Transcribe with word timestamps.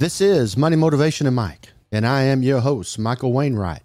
This 0.00 0.22
is 0.22 0.56
Money 0.56 0.76
Motivation 0.76 1.26
and 1.26 1.36
Mike, 1.36 1.74
and 1.92 2.06
I 2.06 2.22
am 2.22 2.42
your 2.42 2.60
host, 2.60 2.98
Michael 2.98 3.34
Wainwright. 3.34 3.82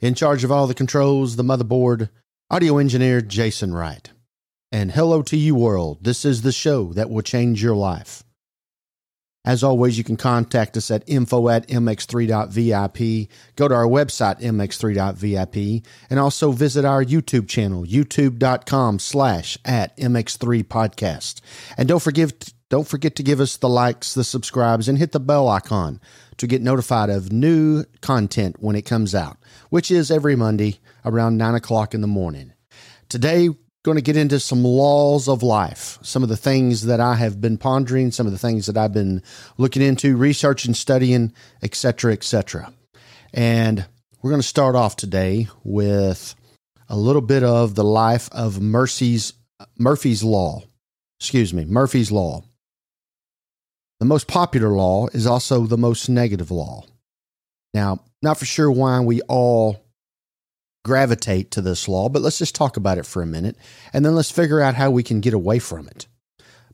In 0.00 0.16
charge 0.16 0.42
of 0.42 0.50
all 0.50 0.66
the 0.66 0.74
controls, 0.74 1.36
the 1.36 1.44
motherboard, 1.44 2.08
audio 2.50 2.78
engineer 2.78 3.20
Jason 3.20 3.72
Wright. 3.72 4.10
And 4.72 4.90
hello 4.90 5.22
to 5.22 5.36
you, 5.36 5.54
world. 5.54 5.98
This 6.02 6.24
is 6.24 6.42
the 6.42 6.50
show 6.50 6.92
that 6.94 7.08
will 7.08 7.22
change 7.22 7.62
your 7.62 7.76
life. 7.76 8.24
As 9.44 9.62
always, 9.62 9.96
you 9.96 10.02
can 10.02 10.16
contact 10.16 10.76
us 10.76 10.90
at 10.90 11.04
info 11.06 11.48
at 11.48 11.68
mx3.vip. 11.68 13.28
Go 13.54 13.68
to 13.68 13.74
our 13.76 13.86
website, 13.86 14.40
mx3.vip, 14.40 15.84
and 16.10 16.18
also 16.18 16.50
visit 16.50 16.84
our 16.84 17.04
YouTube 17.04 17.46
channel, 17.46 17.84
youtube.com 17.84 18.98
slash 18.98 19.56
at 19.64 19.96
mx3 19.98 20.64
podcast. 20.64 21.40
And 21.76 21.86
don't 21.86 22.02
forget, 22.02 22.52
don't 22.74 22.88
forget 22.88 23.14
to 23.14 23.22
give 23.22 23.38
us 23.38 23.56
the 23.56 23.68
likes, 23.68 24.14
the 24.14 24.24
subscribes, 24.24 24.88
and 24.88 24.98
hit 24.98 25.12
the 25.12 25.20
bell 25.20 25.48
icon 25.48 26.00
to 26.38 26.48
get 26.48 26.60
notified 26.60 27.08
of 27.08 27.30
new 27.30 27.84
content 28.00 28.56
when 28.58 28.74
it 28.74 28.82
comes 28.82 29.14
out, 29.14 29.36
which 29.70 29.92
is 29.92 30.10
every 30.10 30.34
Monday 30.34 30.80
around 31.04 31.36
9 31.36 31.54
o'clock 31.54 31.94
in 31.94 32.00
the 32.00 32.08
morning. 32.08 32.52
Today, 33.08 33.48
we're 33.48 33.56
going 33.84 33.94
to 33.94 34.02
get 34.02 34.16
into 34.16 34.40
some 34.40 34.64
laws 34.64 35.28
of 35.28 35.44
life, 35.44 36.00
some 36.02 36.24
of 36.24 36.28
the 36.28 36.36
things 36.36 36.86
that 36.86 36.98
I 36.98 37.14
have 37.14 37.40
been 37.40 37.58
pondering, 37.58 38.10
some 38.10 38.26
of 38.26 38.32
the 38.32 38.40
things 38.40 38.66
that 38.66 38.76
I've 38.76 38.92
been 38.92 39.22
looking 39.56 39.80
into, 39.80 40.16
researching, 40.16 40.74
studying, 40.74 41.32
etc., 41.62 42.12
etc. 42.12 42.72
And 43.32 43.86
we're 44.20 44.30
going 44.30 44.42
to 44.42 44.48
start 44.48 44.74
off 44.74 44.96
today 44.96 45.46
with 45.62 46.34
a 46.88 46.96
little 46.96 47.22
bit 47.22 47.44
of 47.44 47.76
the 47.76 47.84
life 47.84 48.28
of 48.32 48.60
Mercy's 48.60 49.32
Murphy's 49.78 50.24
Law. 50.24 50.64
Excuse 51.20 51.54
me, 51.54 51.64
Murphy's 51.66 52.10
Law. 52.10 52.42
The 54.00 54.06
most 54.06 54.26
popular 54.26 54.70
law 54.70 55.06
is 55.08 55.26
also 55.26 55.66
the 55.66 55.78
most 55.78 56.08
negative 56.08 56.50
law. 56.50 56.84
Now, 57.72 58.00
not 58.22 58.38
for 58.38 58.44
sure 58.44 58.70
why 58.70 59.00
we 59.00 59.20
all 59.22 59.84
gravitate 60.84 61.50
to 61.52 61.60
this 61.60 61.88
law, 61.88 62.08
but 62.08 62.22
let's 62.22 62.38
just 62.38 62.54
talk 62.54 62.76
about 62.76 62.98
it 62.98 63.06
for 63.06 63.22
a 63.22 63.26
minute 63.26 63.56
and 63.92 64.04
then 64.04 64.14
let's 64.14 64.30
figure 64.30 64.60
out 64.60 64.74
how 64.74 64.90
we 64.90 65.02
can 65.02 65.20
get 65.20 65.34
away 65.34 65.58
from 65.58 65.88
it. 65.88 66.06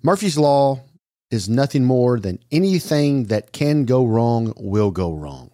Murphy's 0.02 0.38
Law 0.38 0.80
is 1.30 1.48
nothing 1.48 1.84
more 1.84 2.18
than 2.18 2.40
anything 2.50 3.24
that 3.26 3.52
can 3.52 3.84
go 3.84 4.04
wrong 4.04 4.52
will 4.56 4.90
go 4.90 5.14
wrong. 5.14 5.50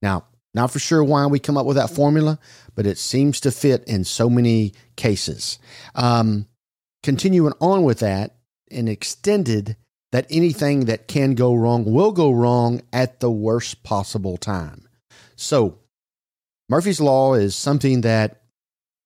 Now, 0.00 0.24
not 0.54 0.70
for 0.70 0.78
sure 0.78 1.02
why 1.02 1.26
we 1.26 1.38
come 1.38 1.56
up 1.56 1.66
with 1.66 1.76
that 1.76 1.90
formula, 1.90 2.38
but 2.74 2.86
it 2.86 2.98
seems 2.98 3.40
to 3.40 3.50
fit 3.50 3.84
in 3.84 4.04
so 4.04 4.30
many 4.30 4.74
cases. 4.96 5.58
Um, 5.94 6.46
continuing 7.02 7.52
on 7.60 7.82
with 7.82 8.00
that, 8.00 8.36
an 8.70 8.88
extended 8.88 9.76
that 10.12 10.26
anything 10.30 10.86
that 10.86 11.08
can 11.08 11.34
go 11.34 11.54
wrong 11.54 11.84
will 11.84 12.12
go 12.12 12.30
wrong 12.30 12.80
at 12.92 13.20
the 13.20 13.30
worst 13.30 13.82
possible 13.82 14.36
time. 14.36 14.88
So, 15.36 15.78
Murphy's 16.68 17.00
Law 17.00 17.34
is 17.34 17.54
something 17.54 18.02
that 18.02 18.42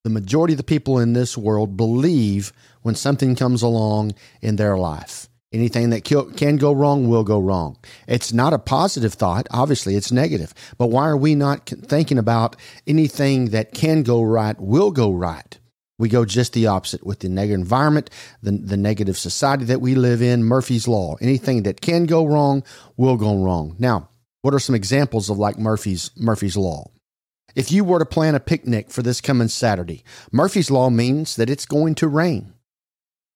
the 0.05 0.11
majority 0.11 0.55
of 0.55 0.59
the 0.59 0.64
people 0.64 0.98
in 0.98 1.12
this 1.12 1.39
world 1.39 1.77
believe 1.77 2.53
when 2.83 2.94
something 2.94 3.36
comes 3.36 3.62
along 3.62 4.14
in 4.41 4.56
their 4.56 4.77
life. 4.77 5.28
Anything 5.53 5.91
that 5.91 6.05
can 6.05 6.56
go 6.56 6.72
wrong 6.72 7.09
will 7.09 7.25
go 7.25 7.38
wrong. 7.38 7.77
It's 8.09 8.32
not 8.32 8.54
a 8.54 8.59
positive 8.59 9.12
thought. 9.12 9.47
Obviously, 9.50 9.94
it's 9.97 10.10
negative. 10.10 10.54
But 10.78 10.87
why 10.87 11.06
are 11.09 11.16
we 11.16 11.34
not 11.34 11.66
thinking 11.66 12.16
about 12.16 12.56
anything 12.87 13.50
that 13.50 13.75
can 13.75 14.03
go 14.03 14.22
right 14.22 14.59
will 14.59 14.91
go 14.91 15.12
right? 15.12 15.59
We 16.03 16.09
go 16.09 16.25
just 16.25 16.53
the 16.53 16.67
opposite 16.67 17.07
with 17.07 17.21
the 17.21 17.29
negative 17.29 17.61
environment, 17.61 18.11
the, 18.43 18.51
the 18.51 18.77
negative 18.77 19.17
society 19.17 19.67
that 19.67 19.81
we 19.81 19.95
live 19.95 20.21
in, 20.21 20.43
Murphy's 20.43 20.89
Law. 20.89 21.15
Anything 21.21 21.63
that 21.63 21.81
can 21.81 22.07
go 22.07 22.27
wrong 22.27 22.65
will 22.97 23.17
go 23.17 23.41
wrong. 23.41 23.77
Now, 23.79 24.09
what 24.41 24.53
are 24.53 24.59
some 24.59 24.75
examples 24.75 25.31
of 25.31 25.39
like 25.39 25.61
Murphy's 25.61 26.11
Murphy's 26.17 26.57
Law? 26.57 26.91
If 27.55 27.71
you 27.71 27.85
were 27.85 28.01
to 28.01 28.05
plan 28.05 28.35
a 28.35 28.41
picnic 28.41 28.91
for 28.91 29.01
this 29.05 29.21
coming 29.21 29.47
Saturday, 29.47 30.03
Murphy's 30.33 30.73
Law 30.73 30.91
means 30.91 31.37
that 31.37 31.49
it's 31.49 31.67
going 31.67 31.95
to 31.95 32.09
rain. 32.09 32.53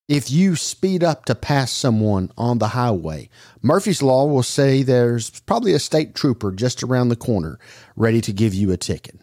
If 0.09 0.29
you 0.29 0.57
speed 0.57 1.05
up 1.05 1.25
to 1.27 1.37
pass 1.37 1.71
someone 1.71 2.33
on 2.37 2.59
the 2.59 2.69
highway, 2.71 3.29
Murphy's 3.63 4.03
Law 4.03 4.27
will 4.27 4.43
say 4.43 4.83
there's 4.83 5.39
probably 5.39 5.73
a 5.73 5.79
state 5.79 6.17
trooper 6.17 6.51
just 6.51 6.83
around 6.83 7.11
the 7.11 7.15
corner 7.15 7.61
ready 7.95 8.21
to 8.23 8.33
give 8.33 8.55
you 8.55 8.73
a 8.73 8.77
ticket. 8.77 9.21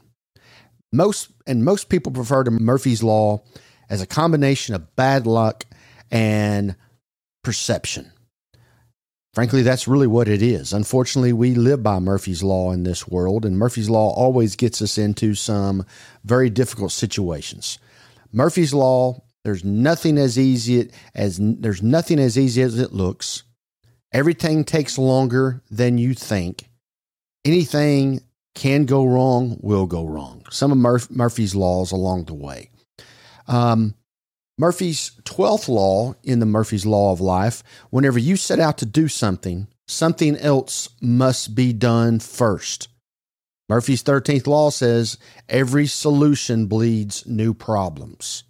Most 0.94 1.30
and 1.48 1.66
most 1.66 1.90
people 1.90 2.12
prefer 2.12 2.44
to 2.44 2.52
Murphy's 2.52 3.04
Law 3.04 3.44
as 3.90 4.00
a 4.02 4.08
combination 4.08 4.76
of 4.76 4.96
bad 4.96 5.26
luck 5.28 5.66
and 6.12 6.76
perception. 7.44 8.12
Frankly, 9.34 9.64
that's 9.64 9.88
really 9.88 10.06
what 10.06 10.28
it 10.28 10.44
is. 10.44 10.72
Unfortunately, 10.72 11.34
we 11.34 11.56
live 11.56 11.82
by 11.82 11.98
Murphy's 11.98 12.44
Law 12.44 12.72
in 12.72 12.84
this 12.84 13.08
world, 13.08 13.44
and 13.44 13.58
Murphy's 13.58 13.90
Law 13.90 14.14
always 14.14 14.56
gets 14.56 14.80
us 14.80 15.00
into 15.00 15.34
some 15.34 15.84
very 16.24 16.52
difficult 16.52 16.92
situations. 16.92 17.80
Murphy's 18.32 18.76
Law, 18.76 19.24
there's 19.44 19.64
nothing 19.64 20.20
as 20.20 20.38
easy 20.38 20.92
as 21.16 21.40
there's 21.42 21.82
nothing 21.82 22.20
as 22.20 22.38
easy 22.38 22.62
as 22.62 22.78
it 22.78 22.94
looks. 22.94 23.44
Everything 24.12 24.64
takes 24.64 25.00
longer 25.00 25.64
than 25.72 25.98
you 25.98 26.14
think. 26.14 26.70
Anything 27.44 28.22
can 28.56 28.86
go 28.86 29.06
wrong, 29.06 29.58
will 29.62 29.86
go 29.86 30.06
wrong. 30.06 30.46
Some 30.50 30.72
of 30.72 30.78
Murph- 30.78 31.12
Murphy's 31.12 31.56
laws 31.56 31.92
along 31.92 32.26
the 32.26 32.34
way. 32.34 32.70
Um, 33.48 33.96
Murphy's 34.58 35.12
12th 35.24 35.68
law 35.68 36.14
in 36.24 36.40
the 36.40 36.46
Murphy's 36.46 36.86
Law 36.86 37.12
of 37.12 37.20
Life 37.20 37.64
whenever 37.90 38.20
you 38.20 38.36
set 38.36 38.60
out 38.60 38.78
to 38.78 38.86
do 38.86 39.08
something, 39.08 39.68
something 39.88 40.38
else 40.38 40.90
must 41.02 41.56
be 41.56 41.74
done 41.74 42.20
first. 42.20 42.88
Murphy's 43.68 44.04
13th 44.04 44.46
law 44.46 44.70
says 44.70 45.18
every 45.50 45.88
solution 45.88 46.68
bleeds 46.68 47.26
new 47.26 47.54
problems. 47.54 48.44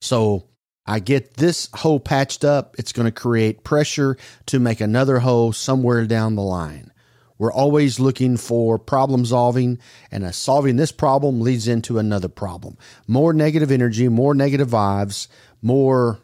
So 0.00 0.48
I 0.86 0.98
get 0.98 1.34
this 1.34 1.68
hole 1.72 2.00
patched 2.00 2.44
up, 2.44 2.74
it's 2.78 2.92
going 2.92 3.06
to 3.06 3.12
create 3.12 3.64
pressure 3.64 4.16
to 4.46 4.58
make 4.58 4.80
another 4.80 5.20
hole 5.20 5.52
somewhere 5.52 6.04
down 6.06 6.34
the 6.34 6.42
line. 6.42 6.90
We're 7.38 7.52
always 7.52 7.98
looking 7.98 8.36
for 8.36 8.78
problem 8.78 9.24
solving, 9.24 9.78
and 10.10 10.34
solving 10.34 10.76
this 10.76 10.92
problem 10.92 11.40
leads 11.40 11.66
into 11.66 11.98
another 11.98 12.28
problem. 12.28 12.78
More 13.06 13.32
negative 13.32 13.70
energy, 13.70 14.08
more 14.08 14.34
negative 14.34 14.68
vibes, 14.68 15.28
more 15.60 16.20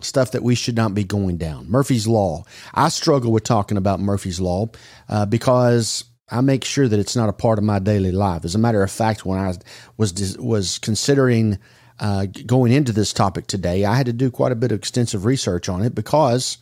stuff 0.00 0.32
that 0.32 0.42
we 0.42 0.54
should 0.54 0.76
not 0.76 0.94
be 0.94 1.04
going 1.04 1.36
down. 1.36 1.70
Murphy's 1.70 2.06
Law. 2.06 2.44
I 2.74 2.88
struggle 2.88 3.30
with 3.32 3.44
talking 3.44 3.76
about 3.76 4.00
Murphy's 4.00 4.40
Law 4.40 4.70
uh, 5.08 5.26
because 5.26 6.04
I 6.30 6.40
make 6.40 6.64
sure 6.64 6.88
that 6.88 6.98
it's 6.98 7.14
not 7.14 7.28
a 7.28 7.34
part 7.34 7.58
of 7.58 7.64
my 7.64 7.78
daily 7.78 8.12
life. 8.12 8.44
As 8.44 8.54
a 8.54 8.58
matter 8.58 8.82
of 8.82 8.90
fact, 8.90 9.26
when 9.26 9.38
I 9.38 9.54
was 9.96 10.38
was 10.38 10.78
considering 10.78 11.58
uh, 12.00 12.26
going 12.46 12.72
into 12.72 12.92
this 12.92 13.12
topic 13.12 13.46
today, 13.46 13.84
I 13.84 13.94
had 13.94 14.06
to 14.06 14.12
do 14.12 14.30
quite 14.30 14.52
a 14.52 14.56
bit 14.56 14.72
of 14.72 14.78
extensive 14.78 15.24
research 15.24 15.68
on 15.68 15.82
it 15.82 15.94
because 15.94 16.58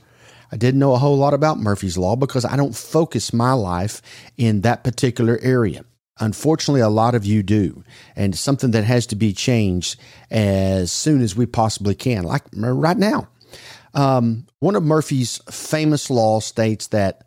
I 0.53 0.57
didn't 0.57 0.81
know 0.81 0.95
a 0.95 0.99
whole 0.99 1.17
lot 1.17 1.35
about 1.35 1.59
Murphy's 1.59 1.97
Law 1.97 2.17
because 2.17 2.45
I 2.45 2.57
don't 2.57 2.75
focus 2.75 3.33
my 3.33 3.53
life 3.53 4.03
in 4.37 4.63
that 4.63 4.85
particular 4.85 5.39
area. 5.43 5.85
Unfortunately, 6.19 6.81
a 6.81 6.89
lot 6.89 7.15
of 7.15 7.25
you 7.25 7.43
do, 7.43 7.83
and 8.15 8.37
something 8.37 8.73
that 8.73 8.85
has 8.85 9.07
to 9.07 9.17
be 9.17 9.33
changed 9.33 9.99
as 10.31 10.93
soon 10.93 11.23
as 11.23 11.35
we 11.35 11.47
possibly 11.47 11.95
can, 11.95 12.25
like 12.25 12.43
right 12.53 12.99
now. 12.99 13.29
Um, 13.95 14.47
one 14.59 14.77
of 14.77 14.83
Murphy's 14.83 15.39
famous 15.51 16.11
laws 16.11 16.45
states 16.45 16.89
that 16.89 17.25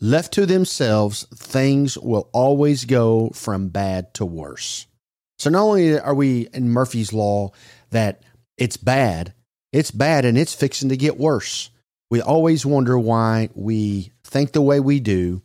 left 0.00 0.32
to 0.34 0.46
themselves, 0.46 1.26
things 1.34 1.98
will 1.98 2.28
always 2.32 2.84
go 2.84 3.30
from 3.30 3.68
bad 3.68 4.14
to 4.14 4.24
worse. 4.24 4.86
So 5.38 5.50
not 5.50 5.62
only 5.62 5.98
are 5.98 6.14
we 6.14 6.48
in 6.54 6.70
Murphy's 6.70 7.12
law 7.12 7.50
that 7.90 8.22
it's 8.56 8.76
bad, 8.76 9.34
it's 9.72 9.90
bad 9.90 10.24
and 10.24 10.38
it's 10.38 10.54
fixing 10.54 10.88
to 10.90 10.96
get 10.96 11.18
worse 11.18 11.70
we 12.10 12.20
always 12.20 12.64
wonder 12.64 12.98
why 12.98 13.48
we 13.54 14.12
think 14.24 14.52
the 14.52 14.62
way 14.62 14.80
we 14.80 15.00
do 15.00 15.42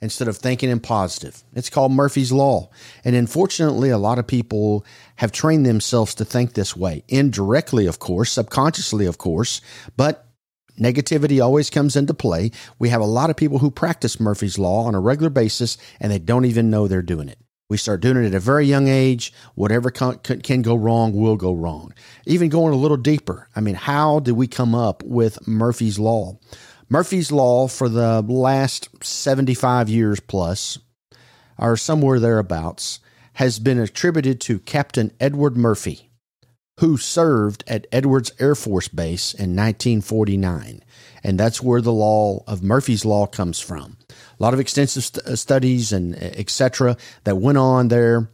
instead 0.00 0.28
of 0.28 0.36
thinking 0.36 0.68
in 0.68 0.80
positive. 0.80 1.42
It's 1.54 1.70
called 1.70 1.90
Murphy's 1.90 2.30
Law. 2.30 2.70
And 3.04 3.16
unfortunately, 3.16 3.88
a 3.88 3.98
lot 3.98 4.18
of 4.18 4.26
people 4.26 4.84
have 5.16 5.32
trained 5.32 5.64
themselves 5.64 6.14
to 6.16 6.24
think 6.24 6.52
this 6.52 6.76
way, 6.76 7.02
indirectly, 7.08 7.86
of 7.86 7.98
course, 7.98 8.30
subconsciously, 8.30 9.06
of 9.06 9.16
course, 9.16 9.60
but 9.96 10.26
negativity 10.78 11.42
always 11.42 11.70
comes 11.70 11.96
into 11.96 12.12
play. 12.12 12.50
We 12.78 12.90
have 12.90 13.00
a 13.00 13.06
lot 13.06 13.30
of 13.30 13.36
people 13.36 13.58
who 13.58 13.70
practice 13.70 14.20
Murphy's 14.20 14.58
Law 14.58 14.84
on 14.84 14.94
a 14.94 15.00
regular 15.00 15.30
basis 15.30 15.78
and 16.00 16.12
they 16.12 16.18
don't 16.18 16.44
even 16.44 16.70
know 16.70 16.86
they're 16.86 17.02
doing 17.02 17.28
it. 17.28 17.38
We 17.70 17.78
start 17.78 18.02
doing 18.02 18.18
it 18.18 18.26
at 18.26 18.34
a 18.34 18.40
very 18.40 18.66
young 18.66 18.88
age. 18.88 19.32
Whatever 19.54 19.90
can, 19.90 20.18
can 20.18 20.60
go 20.60 20.74
wrong 20.74 21.14
will 21.14 21.36
go 21.36 21.54
wrong. 21.54 21.94
Even 22.26 22.50
going 22.50 22.74
a 22.74 22.78
little 22.78 22.98
deeper. 22.98 23.48
I 23.56 23.60
mean, 23.60 23.74
how 23.74 24.20
did 24.20 24.32
we 24.32 24.46
come 24.46 24.74
up 24.74 25.02
with 25.02 25.48
Murphy's 25.48 25.98
Law? 25.98 26.38
Murphy's 26.90 27.32
Law 27.32 27.66
for 27.68 27.88
the 27.88 28.20
last 28.22 28.88
75 29.02 29.88
years 29.88 30.20
plus, 30.20 30.78
or 31.58 31.76
somewhere 31.78 32.20
thereabouts, 32.20 33.00
has 33.34 33.58
been 33.58 33.78
attributed 33.78 34.40
to 34.42 34.58
Captain 34.58 35.10
Edward 35.18 35.56
Murphy, 35.56 36.10
who 36.80 36.98
served 36.98 37.64
at 37.66 37.86
Edwards 37.90 38.30
Air 38.38 38.54
Force 38.54 38.88
Base 38.88 39.32
in 39.32 39.56
1949. 39.56 40.84
And 41.24 41.40
that's 41.40 41.62
where 41.62 41.80
the 41.80 41.92
law 41.92 42.44
of 42.46 42.62
Murphy's 42.62 43.06
Law 43.06 43.26
comes 43.26 43.58
from. 43.58 43.96
A 44.38 44.42
lot 44.42 44.54
of 44.54 44.60
extensive 44.60 45.04
st- 45.04 45.26
uh, 45.26 45.36
studies 45.36 45.92
and 45.92 46.14
etc. 46.16 46.96
that 47.24 47.36
went 47.36 47.58
on 47.58 47.88
there 47.88 48.30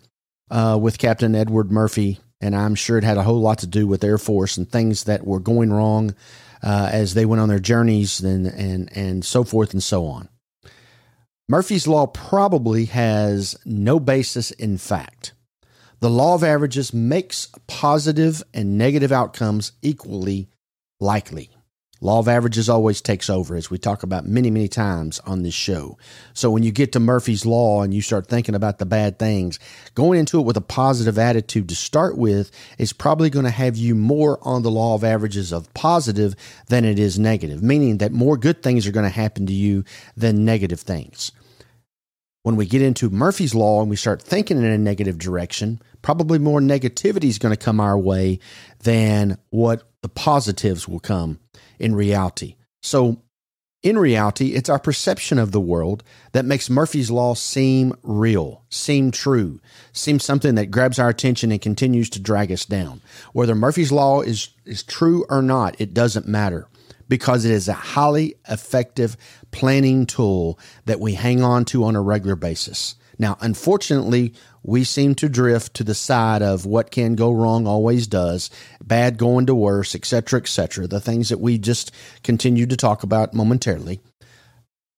uh, 0.51 0.79
with 0.81 0.99
Captain 0.99 1.35
Edward 1.35 1.71
Murphy, 1.71 2.19
and 2.41 2.57
I'm 2.57 2.75
sure 2.75 2.99
it 2.99 3.05
had 3.05 3.17
a 3.17 3.23
whole 3.23 3.41
lot 3.41 3.59
to 3.59 3.67
do 3.67 3.87
with 3.87 4.05
Air 4.05 4.19
Force 4.19 4.57
and 4.57 4.71
things 4.71 5.05
that 5.05 5.27
were 5.27 5.41
going 5.41 5.73
wrong 5.73 6.15
uh, 6.63 6.89
as 6.93 7.15
they 7.15 7.25
went 7.27 7.41
on 7.41 7.49
their 7.49 7.59
journeys 7.59 8.21
and 8.21 8.47
and 8.47 8.95
and 8.97 9.25
so 9.25 9.45
forth 9.45 9.73
and 9.73 9.83
so 9.83 10.07
on. 10.07 10.29
Murphy's 11.49 11.89
law 11.89 12.07
probably 12.07 12.85
has 12.87 13.57
no 13.65 13.99
basis 13.99 14.51
in 14.53 14.79
fact. 14.79 15.33
The 16.01 16.11
law 16.11 16.35
of 16.35 16.45
averages 16.45 16.95
makes 16.95 17.49
positive 17.67 18.43
and 18.55 18.79
negative 18.79 19.13
outcomes 19.13 19.73
equally 19.83 20.49
likely. 20.99 21.51
Law 22.03 22.19
of 22.19 22.29
averages 22.29 22.71
always 22.71 23.03
takes 23.03 23.29
over, 23.29 23.55
as 23.55 23.71
we 23.71 23.77
talk 23.77 24.03
about 24.03 24.25
many, 24.25 24.51
many 24.51 24.69
times 24.69 25.19
on 25.27 25.43
this 25.43 25.53
show. 25.53 25.99
So 26.33 26.51
when 26.51 26.63
you 26.63 26.73
get 26.73 26.93
to 26.93 27.01
Murphy's 27.01 27.45
Law 27.45 27.83
and 27.83 27.93
you 27.93 28.01
start 28.01 28.27
thinking 28.27 28.55
about 28.55 28.79
the 28.79 28.87
bad 28.87 29.19
things, 29.19 29.59
going 29.95 30.19
into 30.19 30.41
it 30.41 30.47
with 30.47 30.57
a 30.57 30.63
positive 30.63 31.19
attitude 31.19 31.69
to 31.69 31.77
start 31.77 32.17
with 32.17 32.51
is 32.79 32.95
probably 32.95 33.29
going 33.29 33.45
to 33.45 33.51
have 33.51 33.77
you 33.77 33.95
more 33.95 34.39
on 34.41 34.63
the 34.63 34.71
law 34.71 34.95
of 34.95 35.05
averages 35.05 35.53
of 35.53 35.73
positive 35.75 36.35
than 36.69 36.87
it 36.87 36.99
is 36.99 37.19
negative, 37.19 37.63
meaning 37.63 37.99
that 37.99 38.13
more 38.13 38.39
good 38.39 38.63
things 38.63 38.87
are 38.87 38.93
going 38.93 39.05
to 39.05 39.11
happen 39.11 39.45
to 39.45 39.53
you 39.53 39.85
than 40.17 40.47
negative 40.47 40.81
things. 40.81 41.33
When 42.45 42.57
we 42.57 42.65
get 42.65 42.81
into 42.81 43.11
Murphy's 43.11 43.55
Law 43.55 43.83
and 43.83 43.91
we 43.91 43.97
start 43.97 44.23
thinking 44.23 44.57
in 44.57 44.65
a 44.65 44.79
negative 44.79 45.19
direction, 45.19 45.83
probably 46.01 46.39
more 46.39 46.61
negativity 46.61 47.25
is 47.25 47.39
going 47.39 47.55
to 47.55 47.63
come 47.63 47.79
our 47.79 47.99
way 47.99 48.39
than 48.85 49.37
what 49.51 49.83
the 50.01 50.09
positives 50.09 50.89
will 50.89 51.01
come 51.01 51.39
in 51.81 51.95
reality. 51.95 52.57
So, 52.83 53.23
in 53.83 53.99
reality, 53.99 54.49
it's 54.49 54.69
our 54.69 54.79
perception 54.79 55.39
of 55.39 55.53
the 55.53 55.61
world 55.61 56.05
that 56.33 56.45
makes 56.45 56.69
Murphy's 56.69 57.11
Law 57.11 57.33
seem 57.33 57.95
real, 58.03 58.63
seem 58.69 59.11
true, 59.11 59.59
seem 59.93 60.21
something 60.21 60.55
that 60.57 60.71
grabs 60.71 60.99
our 60.99 61.09
attention 61.09 61.51
and 61.51 61.63
continues 61.63 62.11
to 62.11 62.21
drag 62.21 62.53
us 62.53 62.67
down. 62.67 63.01
Whether 63.33 63.55
Murphy's 63.55 63.91
Law 63.91 64.21
is, 64.21 64.51
is 64.67 64.83
true 64.83 65.25
or 65.31 65.41
not, 65.41 65.81
it 65.81 65.95
doesn't 65.95 66.29
matter 66.29 66.69
because 67.09 67.47
it 67.47 67.53
is 67.53 67.69
a 67.69 67.73
highly 67.73 68.35
effective 68.49 69.17
planning 69.51 70.05
tool 70.05 70.59
that 70.85 71.01
we 71.01 71.15
hang 71.15 71.43
on 71.43 71.65
to 71.67 71.85
on 71.85 71.97
a 71.97 72.03
regular 72.03 72.37
basis. 72.37 72.97
Now, 73.19 73.37
unfortunately, 73.41 74.35
we 74.63 74.85
seem 74.85 75.15
to 75.17 75.29
drift 75.29 75.75
to 75.75 75.85
the 75.85 75.95
side 75.95 76.43
of 76.43 76.67
what 76.67 76.91
can 76.91 77.15
go 77.15 77.31
wrong 77.31 77.67
always 77.67 78.07
does, 78.07 78.51
bad 78.83 79.17
going 79.17 79.47
to 79.47 79.55
worse, 79.55 79.95
etc., 79.95 80.41
etc., 80.41 80.87
the 80.87 81.01
things 81.01 81.29
that 81.31 81.41
we 81.41 81.59
just 81.59 81.93
continue 82.23 82.67
to 82.67 82.77
talk 82.77 83.03
about 83.03 83.35
momentarily. 83.35 84.01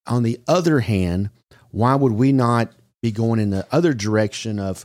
On 0.06 0.22
the 0.22 0.40
other 0.48 0.80
hand, 0.80 1.30
why 1.70 1.94
would 1.94 2.12
we 2.12 2.32
not 2.32 2.72
be 3.02 3.12
going 3.12 3.40
in 3.40 3.50
the 3.50 3.66
other 3.70 3.94
direction 3.94 4.58
of 4.58 4.84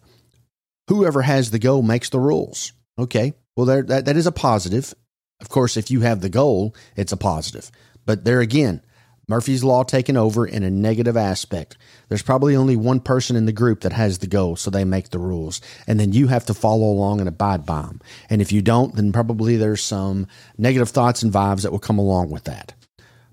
whoever 0.87 1.23
has 1.23 1.51
the 1.51 1.59
goal 1.59 1.81
makes 1.81 2.09
the 2.09 2.19
rules? 2.19 2.73
Okay, 2.99 3.33
well, 3.55 3.65
there, 3.65 3.83
that, 3.83 4.05
that 4.05 4.17
is 4.17 4.27
a 4.27 4.31
positive. 4.31 4.93
Of 5.41 5.49
course, 5.49 5.77
if 5.77 5.91
you 5.91 6.01
have 6.01 6.21
the 6.21 6.29
goal, 6.29 6.75
it's 6.95 7.11
a 7.11 7.17
positive. 7.17 7.71
But 8.05 8.25
there 8.25 8.41
again, 8.41 8.81
Murphy's 9.29 9.63
Law 9.63 9.83
taken 9.83 10.15
over 10.15 10.47
in 10.47 10.63
a 10.63 10.69
negative 10.69 11.17
aspect. 11.17 11.77
There's 12.07 12.21
probably 12.21 12.55
only 12.55 12.77
one 12.77 13.01
person 13.01 13.35
in 13.35 13.45
the 13.45 13.51
group 13.51 13.81
that 13.81 13.91
has 13.91 14.19
the 14.19 14.27
goal, 14.27 14.55
so 14.55 14.71
they 14.71 14.85
make 14.85 15.09
the 15.09 15.19
rules. 15.19 15.59
And 15.85 15.99
then 15.99 16.13
you 16.13 16.27
have 16.27 16.45
to 16.45 16.53
follow 16.53 16.85
along 16.85 17.19
and 17.19 17.27
abide 17.27 17.65
by 17.65 17.81
them. 17.81 17.99
And 18.29 18.41
if 18.41 18.53
you 18.53 18.61
don't, 18.61 18.95
then 18.95 19.11
probably 19.11 19.57
there's 19.57 19.83
some 19.83 20.27
negative 20.57 20.89
thoughts 20.89 21.23
and 21.23 21.33
vibes 21.33 21.63
that 21.63 21.73
will 21.73 21.79
come 21.79 21.99
along 21.99 22.29
with 22.29 22.45
that. 22.45 22.73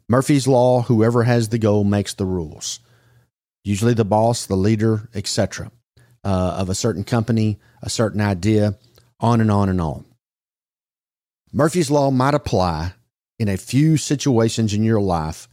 Murphy's 0.08 0.49
Law, 0.49 0.82
whoever 0.82 1.23
has 1.23 1.50
the 1.50 1.58
goal 1.58 1.85
makes 1.85 2.12
the 2.14 2.26
rules. 2.26 2.81
Usually 3.62 3.94
the 3.94 4.05
boss, 4.05 4.46
the 4.46 4.56
leader, 4.56 5.08
etc. 5.14 5.70
Uh, 6.25 6.56
of 6.58 6.69
a 6.69 6.75
certain 6.75 7.05
company, 7.05 7.61
a 7.82 7.88
certain 7.88 8.20
idea, 8.20 8.76
on 9.20 9.41
and 9.41 9.50
on 9.50 9.69
and 9.69 9.81
on. 9.81 10.05
Murphy's 11.52 11.91
Law 11.91 12.11
might 12.11 12.35
apply 12.35 12.94
in 13.38 13.49
a 13.49 13.56
few 13.56 13.96
situations 13.96 14.75
in 14.75 14.82
your 14.82 15.00
life 15.00 15.49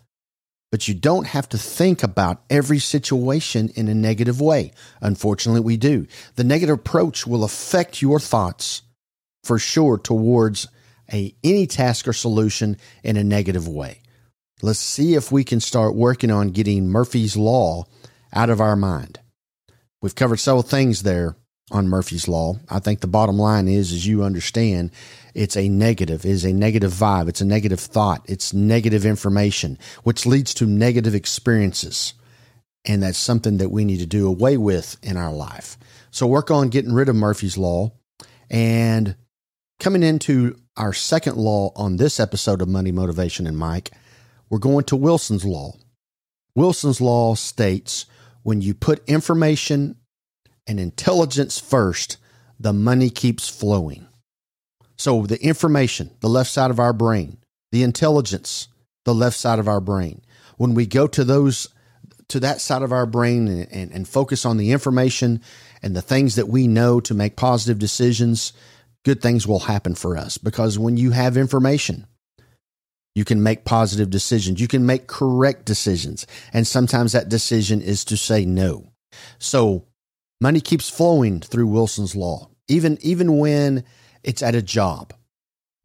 but 0.71 0.87
you 0.87 0.93
don't 0.93 1.27
have 1.27 1.49
to 1.49 1.57
think 1.57 2.01
about 2.01 2.41
every 2.49 2.79
situation 2.79 3.69
in 3.75 3.87
a 3.87 3.93
negative 3.93 4.39
way. 4.39 4.71
Unfortunately, 5.01 5.61
we 5.61 5.77
do. 5.77 6.07
The 6.35 6.43
negative 6.43 6.75
approach 6.75 7.27
will 7.27 7.43
affect 7.43 8.01
your 8.01 8.19
thoughts 8.19 8.81
for 9.43 9.59
sure 9.59 9.97
towards 9.97 10.67
a 11.11 11.35
any 11.43 11.67
task 11.67 12.07
or 12.07 12.13
solution 12.13 12.77
in 13.03 13.17
a 13.17 13.23
negative 13.23 13.67
way. 13.67 13.99
Let's 14.61 14.79
see 14.79 15.15
if 15.15 15.31
we 15.31 15.43
can 15.43 15.59
start 15.59 15.95
working 15.95 16.31
on 16.31 16.49
getting 16.49 16.87
Murphy's 16.87 17.35
law 17.35 17.85
out 18.33 18.49
of 18.49 18.61
our 18.61 18.75
mind. 18.75 19.19
We've 20.01 20.15
covered 20.15 20.37
several 20.37 20.63
things 20.63 21.03
there 21.03 21.35
on 21.71 21.87
Murphy's 21.87 22.27
Law. 22.27 22.57
I 22.69 22.79
think 22.79 22.99
the 22.99 23.07
bottom 23.07 23.37
line 23.37 23.67
is, 23.67 23.91
as 23.91 24.05
you 24.05 24.23
understand, 24.23 24.91
it's 25.33 25.55
a 25.55 25.69
negative, 25.69 26.25
it 26.25 26.31
is 26.31 26.45
a 26.45 26.53
negative 26.53 26.91
vibe, 26.91 27.29
it's 27.29 27.41
a 27.41 27.45
negative 27.45 27.79
thought, 27.79 28.23
it's 28.27 28.53
negative 28.53 29.05
information, 29.05 29.77
which 30.03 30.25
leads 30.25 30.53
to 30.55 30.65
negative 30.65 31.15
experiences. 31.15 32.13
And 32.85 33.03
that's 33.03 33.17
something 33.17 33.57
that 33.57 33.69
we 33.69 33.85
need 33.85 33.99
to 33.99 34.05
do 34.05 34.27
away 34.27 34.57
with 34.57 34.97
in 35.01 35.15
our 35.15 35.31
life. 35.31 35.77
So 36.09 36.27
work 36.27 36.51
on 36.51 36.69
getting 36.69 36.93
rid 36.93 37.09
of 37.09 37.15
Murphy's 37.15 37.57
Law. 37.57 37.91
And 38.49 39.15
coming 39.79 40.03
into 40.03 40.57
our 40.75 40.93
second 40.93 41.37
law 41.37 41.71
on 41.75 41.97
this 41.97 42.19
episode 42.19 42.61
of 42.61 42.67
Money, 42.67 42.91
Motivation, 42.91 43.47
and 43.47 43.57
Mike, 43.57 43.91
we're 44.49 44.59
going 44.59 44.83
to 44.85 44.95
Wilson's 44.95 45.45
Law. 45.45 45.73
Wilson's 46.55 46.99
Law 46.99 47.35
states 47.35 48.05
when 48.43 48.61
you 48.61 48.73
put 48.73 49.07
information 49.07 49.95
and 50.67 50.79
intelligence 50.79 51.59
first, 51.59 52.17
the 52.59 52.73
money 52.73 53.09
keeps 53.09 53.49
flowing. 53.49 54.07
So 54.97 55.25
the 55.25 55.43
information, 55.43 56.11
the 56.19 56.29
left 56.29 56.51
side 56.51 56.71
of 56.71 56.79
our 56.79 56.93
brain, 56.93 57.37
the 57.71 57.83
intelligence, 57.83 58.67
the 59.05 59.15
left 59.15 59.37
side 59.37 59.59
of 59.59 59.67
our 59.67 59.81
brain. 59.81 60.21
When 60.57 60.73
we 60.73 60.85
go 60.85 61.07
to 61.07 61.23
those 61.23 61.67
to 62.27 62.39
that 62.39 62.61
side 62.61 62.81
of 62.81 62.93
our 62.93 63.05
brain 63.05 63.47
and, 63.47 63.67
and, 63.71 63.91
and 63.91 64.07
focus 64.07 64.45
on 64.45 64.55
the 64.57 64.71
information 64.71 65.41
and 65.81 65.95
the 65.95 66.01
things 66.01 66.35
that 66.35 66.47
we 66.47 66.65
know 66.65 67.01
to 67.01 67.13
make 67.13 67.35
positive 67.35 67.77
decisions, 67.77 68.53
good 69.03 69.21
things 69.21 69.45
will 69.45 69.59
happen 69.59 69.95
for 69.95 70.15
us. 70.15 70.37
Because 70.37 70.79
when 70.79 70.95
you 70.95 71.11
have 71.11 71.35
information, 71.35 72.07
you 73.15 73.25
can 73.25 73.43
make 73.43 73.65
positive 73.65 74.09
decisions. 74.09 74.61
You 74.61 74.69
can 74.69 74.85
make 74.85 75.07
correct 75.07 75.65
decisions. 75.65 76.25
And 76.53 76.65
sometimes 76.65 77.11
that 77.11 77.27
decision 77.27 77.81
is 77.81 78.05
to 78.05 78.15
say 78.15 78.45
no. 78.45 78.93
So 79.37 79.85
Money 80.41 80.59
keeps 80.59 80.89
flowing 80.89 81.39
through 81.39 81.67
Wilson's 81.67 82.15
law, 82.15 82.49
even 82.67 82.97
even 83.01 83.37
when 83.37 83.83
it's 84.23 84.41
at 84.41 84.55
a 84.55 84.61
job. 84.61 85.13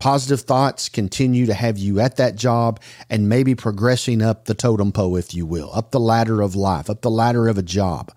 Positive 0.00 0.40
thoughts 0.40 0.88
continue 0.88 1.46
to 1.46 1.54
have 1.54 1.78
you 1.78 2.00
at 2.00 2.16
that 2.16 2.36
job 2.36 2.80
and 3.08 3.28
maybe 3.28 3.54
progressing 3.54 4.22
up 4.22 4.46
the 4.46 4.54
totem 4.54 4.92
pole, 4.92 5.16
if 5.16 5.34
you 5.34 5.46
will, 5.46 5.70
up 5.74 5.90
the 5.90 6.00
ladder 6.00 6.40
of 6.40 6.54
life, 6.54 6.88
up 6.88 7.02
the 7.02 7.10
ladder 7.10 7.48
of 7.48 7.58
a 7.58 7.62
job. 7.62 8.12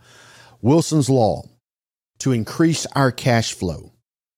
Wilson's 0.61 1.09
Law 1.09 1.43
to 2.19 2.31
increase 2.31 2.85
our 2.87 3.11
cash 3.11 3.53
flow. 3.53 3.91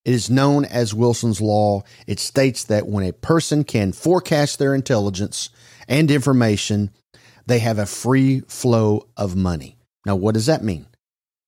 It 0.03 0.13
is 0.13 0.29
known 0.29 0.65
as 0.65 0.93
Wilson's 0.93 1.41
Law. 1.41 1.83
It 2.07 2.19
states 2.19 2.63
that 2.65 2.87
when 2.87 3.05
a 3.05 3.13
person 3.13 3.63
can 3.63 3.91
forecast 3.91 4.57
their 4.57 4.73
intelligence 4.73 5.49
and 5.87 6.09
information, 6.09 6.89
they 7.45 7.59
have 7.59 7.77
a 7.77 7.85
free 7.85 8.41
flow 8.41 9.07
of 9.17 9.35
money. 9.35 9.77
Now, 10.05 10.15
what 10.15 10.33
does 10.33 10.47
that 10.47 10.63
mean? 10.63 10.87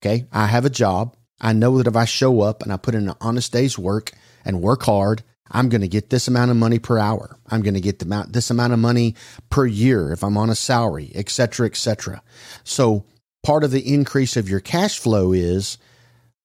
Okay. 0.06 0.26
I 0.34 0.48
have 0.48 0.66
a 0.66 0.70
job. 0.70 1.16
I 1.40 1.54
know 1.54 1.78
that 1.78 1.88
if 1.88 1.96
I 1.96 2.04
show 2.04 2.42
up 2.42 2.62
and 2.62 2.74
I 2.74 2.78
put 2.78 2.94
in 2.94 3.08
an 3.08 3.16
honest 3.22 3.54
day's 3.54 3.80
work 3.80 4.12
and 4.44 4.62
work 4.62 4.84
hard, 4.84 5.24
I'm 5.50 5.70
going 5.70 5.80
to 5.80 5.88
get 5.88 6.10
this 6.10 6.28
amount 6.28 6.52
of 6.52 6.58
money 6.58 6.78
per 6.78 6.98
hour. 6.98 7.38
I'm 7.48 7.62
going 7.62 7.76
to 7.76 7.82
get 7.82 8.00
the 8.00 8.06
amount, 8.06 8.34
this 8.34 8.50
amount 8.50 8.74
of 8.74 8.80
money 8.80 9.16
per 9.50 9.66
year 9.66 10.12
if 10.12 10.22
I'm 10.22 10.38
on 10.38 10.50
a 10.50 10.56
salary, 10.56 11.12
et 11.16 11.30
cetera, 11.30 11.68
et 11.68 11.78
cetera. 11.78 12.22
So 12.66 13.06
part 13.44 13.64
of 13.64 13.72
the 13.72 13.94
increase 13.94 14.36
of 14.36 14.50
your 14.50 14.60
cash 14.60 15.00
flow 15.00 15.32
is 15.32 15.78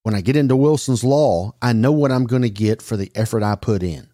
when 0.04 0.14
I 0.14 0.20
get 0.20 0.36
into 0.36 0.54
Wilson's 0.54 1.02
law, 1.02 1.52
I 1.60 1.72
know 1.72 1.90
what 1.90 2.12
I'm 2.12 2.26
going 2.26 2.42
to 2.42 2.50
get 2.50 2.80
for 2.80 2.96
the 2.96 3.10
effort 3.16 3.42
I 3.42 3.56
put 3.56 3.82
in. 3.82 4.08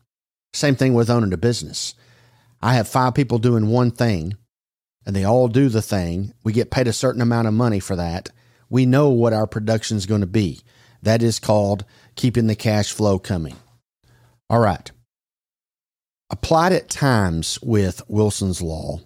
Same 0.54 0.74
thing 0.74 0.94
with 0.94 1.10
owning 1.10 1.34
a 1.34 1.38
business. 1.38 1.94
I 2.62 2.74
have 2.74 2.88
five 2.88 3.14
people 3.14 3.38
doing 3.38 3.68
one 3.68 3.90
thing 3.90 4.38
and 5.04 5.14
they 5.14 5.24
all 5.24 5.48
do 5.48 5.68
the 5.68 5.82
thing. 5.82 6.32
We 6.44 6.54
get 6.54 6.70
paid 6.70 6.88
a 6.88 6.94
certain 6.94 7.20
amount 7.20 7.46
of 7.46 7.52
money 7.52 7.80
for 7.80 7.96
that 7.96 8.30
we 8.68 8.86
know 8.86 9.10
what 9.10 9.32
our 9.32 9.46
production 9.46 9.96
is 9.96 10.06
going 10.06 10.20
to 10.20 10.26
be. 10.26 10.60
That 11.02 11.22
is 11.22 11.38
called 11.38 11.84
keeping 12.16 12.46
the 12.46 12.56
cash 12.56 12.92
flow 12.92 13.18
coming. 13.18 13.56
All 14.48 14.60
right. 14.60 14.90
Applied 16.30 16.72
at 16.72 16.88
times 16.88 17.58
with 17.62 18.02
Wilson's 18.08 18.62
law, 18.62 19.00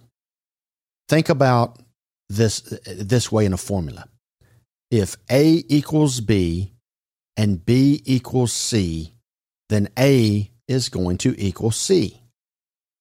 think 1.09 1.29
about 1.29 1.79
this 2.29 2.61
this 2.85 3.31
way 3.31 3.45
in 3.45 3.53
a 3.53 3.57
formula. 3.57 4.07
If 4.91 5.17
A 5.29 5.63
equals 5.67 6.21
B 6.21 6.73
and 7.37 7.63
B 7.63 8.01
equals 8.05 8.53
C, 8.53 9.13
then 9.69 9.89
A 9.97 10.49
is 10.67 10.89
going 10.89 11.17
to 11.19 11.35
equal 11.37 11.71
C 11.71 12.21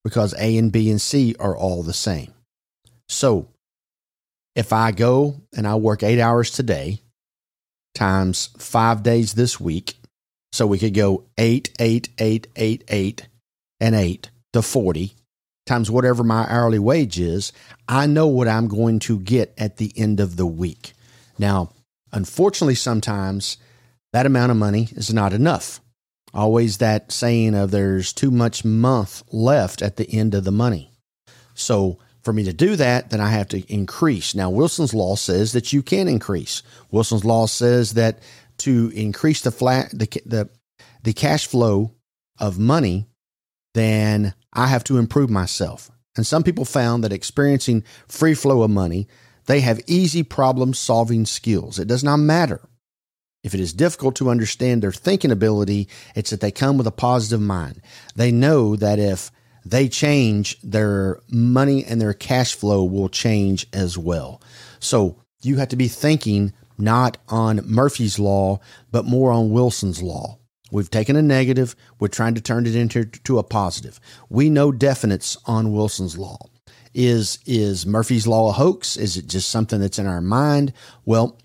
because 0.04 0.34
A 0.34 0.56
and 0.56 0.72
B 0.72 0.90
and 0.90 1.00
C 1.00 1.34
are 1.38 1.56
all 1.56 1.82
the 1.82 1.92
same. 1.92 2.32
So 3.08 3.48
if 4.58 4.72
I 4.72 4.90
go 4.90 5.40
and 5.56 5.68
I 5.68 5.76
work 5.76 6.02
eight 6.02 6.20
hours 6.20 6.50
today 6.50 7.00
times 7.94 8.48
five 8.58 9.04
days 9.04 9.34
this 9.34 9.60
week, 9.60 9.94
so 10.50 10.66
we 10.66 10.80
could 10.80 10.94
go 10.94 11.26
eight, 11.38 11.70
eight, 11.78 12.08
eight, 12.18 12.48
eight, 12.56 12.82
eight, 12.88 13.28
and 13.78 13.94
eight 13.94 14.32
to 14.52 14.60
40 14.60 15.14
times 15.64 15.92
whatever 15.92 16.24
my 16.24 16.44
hourly 16.48 16.80
wage 16.80 17.20
is, 17.20 17.52
I 17.86 18.08
know 18.08 18.26
what 18.26 18.48
I'm 18.48 18.66
going 18.66 18.98
to 19.00 19.20
get 19.20 19.54
at 19.56 19.76
the 19.76 19.92
end 19.96 20.18
of 20.18 20.36
the 20.36 20.46
week. 20.46 20.92
Now, 21.38 21.70
unfortunately, 22.10 22.74
sometimes 22.74 23.58
that 24.12 24.26
amount 24.26 24.50
of 24.50 24.56
money 24.56 24.88
is 24.90 25.14
not 25.14 25.32
enough. 25.32 25.80
Always 26.34 26.78
that 26.78 27.12
saying 27.12 27.54
of 27.54 27.70
there's 27.70 28.12
too 28.12 28.32
much 28.32 28.64
month 28.64 29.22
left 29.30 29.82
at 29.82 29.98
the 29.98 30.12
end 30.12 30.34
of 30.34 30.42
the 30.42 30.50
money. 30.50 30.90
So, 31.54 32.00
for 32.28 32.34
me 32.34 32.44
to 32.44 32.52
do 32.52 32.76
that, 32.76 33.08
then 33.08 33.22
I 33.22 33.30
have 33.30 33.48
to 33.48 33.72
increase. 33.72 34.34
Now, 34.34 34.50
Wilson's 34.50 34.92
law 34.92 35.16
says 35.16 35.52
that 35.52 35.72
you 35.72 35.82
can 35.82 36.08
increase. 36.08 36.62
Wilson's 36.90 37.24
law 37.24 37.46
says 37.46 37.94
that 37.94 38.18
to 38.58 38.92
increase 38.94 39.40
the 39.40 39.50
flat 39.50 39.88
the 39.92 40.06
the, 40.26 40.50
the 41.02 41.14
cash 41.14 41.46
flow 41.46 41.94
of 42.38 42.58
money, 42.58 43.06
then 43.72 44.34
I 44.52 44.66
have 44.66 44.84
to 44.84 44.98
improve 44.98 45.30
myself. 45.30 45.90
And 46.16 46.26
some 46.26 46.42
people 46.42 46.66
found 46.66 47.02
that 47.02 47.14
experiencing 47.14 47.82
free 48.08 48.34
flow 48.34 48.60
of 48.60 48.70
money, 48.70 49.08
they 49.46 49.60
have 49.60 49.80
easy 49.86 50.22
problem 50.22 50.74
solving 50.74 51.24
skills. 51.24 51.78
It 51.78 51.88
does 51.88 52.04
not 52.04 52.18
matter. 52.18 52.60
If 53.42 53.54
it 53.54 53.60
is 53.60 53.72
difficult 53.72 54.16
to 54.16 54.28
understand 54.28 54.82
their 54.82 54.92
thinking 54.92 55.30
ability, 55.30 55.88
it's 56.14 56.28
that 56.28 56.42
they 56.42 56.50
come 56.50 56.76
with 56.76 56.86
a 56.86 56.92
positive 56.92 57.40
mind. 57.40 57.80
They 58.16 58.32
know 58.32 58.76
that 58.76 58.98
if 58.98 59.30
they 59.70 59.88
change, 59.88 60.60
their 60.62 61.20
money 61.30 61.84
and 61.84 62.00
their 62.00 62.14
cash 62.14 62.54
flow 62.54 62.84
will 62.84 63.08
change 63.08 63.66
as 63.72 63.98
well. 63.98 64.40
So 64.80 65.22
you 65.42 65.56
have 65.56 65.68
to 65.68 65.76
be 65.76 65.88
thinking 65.88 66.52
not 66.78 67.18
on 67.28 67.60
Murphy's 67.64 68.18
Law, 68.18 68.60
but 68.90 69.04
more 69.04 69.32
on 69.32 69.50
Wilson's 69.50 70.02
Law. 70.02 70.38
We've 70.70 70.90
taken 70.90 71.16
a 71.16 71.22
negative, 71.22 71.74
we're 71.98 72.08
trying 72.08 72.34
to 72.34 72.40
turn 72.40 72.66
it 72.66 72.76
into 72.76 73.06
to 73.06 73.38
a 73.38 73.42
positive. 73.42 74.00
We 74.28 74.50
know 74.50 74.70
definites 74.70 75.36
on 75.46 75.72
Wilson's 75.72 76.18
law. 76.18 76.38
Is 76.94 77.38
is 77.46 77.86
Murphy's 77.86 78.26
law 78.26 78.50
a 78.50 78.52
hoax? 78.52 78.96
Is 78.96 79.16
it 79.16 79.28
just 79.28 79.48
something 79.48 79.80
that's 79.80 79.98
in 79.98 80.06
our 80.06 80.20
mind? 80.20 80.72
Well, 81.04 81.38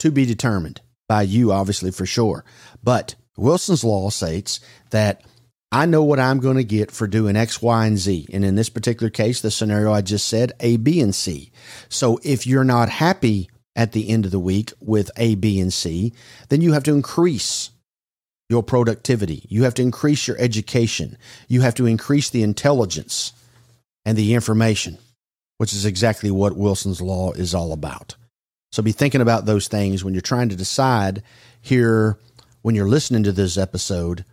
to 0.00 0.10
be 0.10 0.26
determined 0.26 0.80
by 1.08 1.22
you 1.22 1.52
obviously 1.52 1.90
for 1.90 2.06
sure. 2.06 2.44
But 2.82 3.14
Wilson's 3.36 3.84
law 3.84 4.10
states 4.10 4.60
that 4.90 5.22
I 5.72 5.86
know 5.86 6.04
what 6.04 6.20
I'm 6.20 6.38
going 6.38 6.58
to 6.58 6.64
get 6.64 6.90
for 6.90 7.06
doing 7.06 7.34
X, 7.34 7.62
Y, 7.62 7.86
and 7.86 7.96
Z. 7.96 8.28
And 8.30 8.44
in 8.44 8.56
this 8.56 8.68
particular 8.68 9.08
case, 9.08 9.40
the 9.40 9.50
scenario 9.50 9.90
I 9.90 10.02
just 10.02 10.28
said, 10.28 10.52
A, 10.60 10.76
B, 10.76 11.00
and 11.00 11.14
C. 11.14 11.50
So 11.88 12.20
if 12.22 12.46
you're 12.46 12.62
not 12.62 12.90
happy 12.90 13.48
at 13.74 13.92
the 13.92 14.10
end 14.10 14.26
of 14.26 14.30
the 14.30 14.38
week 14.38 14.72
with 14.80 15.10
A, 15.16 15.34
B, 15.34 15.58
and 15.58 15.72
C, 15.72 16.12
then 16.50 16.60
you 16.60 16.74
have 16.74 16.82
to 16.84 16.92
increase 16.92 17.70
your 18.50 18.62
productivity. 18.62 19.46
You 19.48 19.64
have 19.64 19.72
to 19.74 19.82
increase 19.82 20.28
your 20.28 20.38
education. 20.38 21.16
You 21.48 21.62
have 21.62 21.74
to 21.76 21.86
increase 21.86 22.28
the 22.28 22.42
intelligence 22.42 23.32
and 24.04 24.18
the 24.18 24.34
information, 24.34 24.98
which 25.56 25.72
is 25.72 25.86
exactly 25.86 26.30
what 26.30 26.54
Wilson's 26.54 27.00
Law 27.00 27.32
is 27.32 27.54
all 27.54 27.72
about. 27.72 28.14
So 28.72 28.82
be 28.82 28.92
thinking 28.92 29.22
about 29.22 29.46
those 29.46 29.68
things 29.68 30.04
when 30.04 30.12
you're 30.12 30.20
trying 30.20 30.50
to 30.50 30.56
decide 30.56 31.22
here, 31.62 32.18
when 32.60 32.74
you're 32.74 32.88
listening 32.88 33.22
to 33.22 33.32
this 33.32 33.56
episode, 33.56 34.26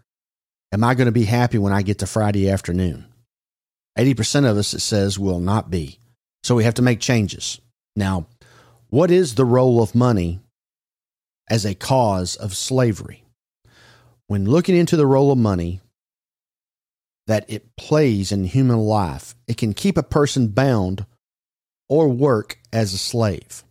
am 0.72 0.84
I 0.84 0.96
going 0.96 1.08
to 1.08 1.12
be 1.12 1.26
happy 1.26 1.58
when 1.58 1.74
I 1.74 1.82
get 1.82 2.00
to 2.00 2.08
Friday 2.08 2.50
afternoon? 2.50 3.06
80% 3.98 4.50
of 4.50 4.58
us, 4.58 4.74
it 4.74 4.80
says, 4.80 5.20
will 5.20 5.40
not 5.40 5.70
be. 5.70 6.00
So 6.44 6.56
we 6.56 6.64
have 6.64 6.76
to 6.76 6.82
make 6.82 7.00
changes. 7.00 7.60
Now, 7.96 8.28
what 8.90 9.12
is 9.12 9.36
the 9.36 9.46
role 9.46 9.82
of 9.82 9.94
money 9.94 10.40
as 11.50 11.66
a 11.66 11.76
cause 11.76 12.36
of 12.36 12.56
slavery? 12.56 13.24
when 14.30 14.46
looking 14.46 14.76
into 14.76 14.96
the 14.96 15.08
role 15.08 15.32
of 15.32 15.40
money 15.40 15.82
that 17.26 17.46
it 17.50 17.76
plays 17.76 18.32
in 18.32 18.44
human 18.44 18.78
life, 18.78 19.36
it 19.48 19.58
can 19.58 19.74
keep 19.74 19.98
a 19.98 20.04
person 20.04 20.50
bound 20.50 21.04
or 21.90 22.08
work 22.08 22.60
as 22.72 22.94
a 22.94 22.98
slave. 23.00 23.64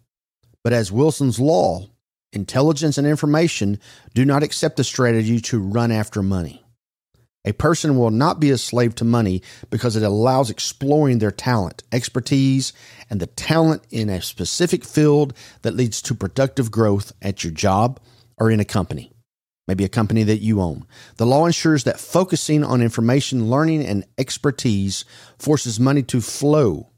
But 0.64 0.72
as 0.72 0.90
Wilson's 0.90 1.38
law, 1.38 1.86
intelligence 2.32 2.98
and 2.98 3.06
information 3.06 3.78
do 4.14 4.24
not 4.24 4.42
accept 4.42 4.76
the 4.76 4.82
strategy 4.82 5.40
to 5.42 5.60
run 5.60 5.92
after 5.92 6.24
money. 6.24 6.64
A 7.44 7.52
person 7.52 7.96
will 7.96 8.10
not 8.10 8.40
be 8.40 8.50
a 8.50 8.58
slave 8.58 8.94
to 8.96 9.04
money 9.04 9.42
because 9.70 9.96
it 9.96 10.02
allows 10.02 10.50
exploring 10.50 11.18
their 11.18 11.30
talent, 11.30 11.82
expertise, 11.92 12.72
and 13.08 13.20
the 13.20 13.26
talent 13.26 13.82
in 13.90 14.10
a 14.10 14.20
specific 14.20 14.84
field 14.84 15.32
that 15.62 15.74
leads 15.74 16.02
to 16.02 16.14
productive 16.14 16.70
growth 16.70 17.12
at 17.22 17.44
your 17.44 17.52
job 17.52 18.00
or 18.36 18.50
in 18.50 18.60
a 18.60 18.64
company 18.64 19.12
maybe 19.68 19.84
a 19.84 19.88
company 19.88 20.24
that 20.24 20.40
you 20.40 20.60
own. 20.60 20.86
The 21.18 21.26
law 21.26 21.44
ensures 21.44 21.84
that 21.84 22.00
focusing 22.00 22.64
on 22.64 22.80
information, 22.80 23.50
learning, 23.50 23.84
and 23.84 24.04
expertise 24.16 25.04
forces 25.38 25.78
money 25.78 26.02
to 26.04 26.22
flow. 26.22 26.88